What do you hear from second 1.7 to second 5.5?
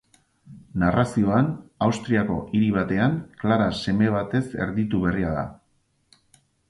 Austriako hiri batean, Klara seme batez erditu berria da.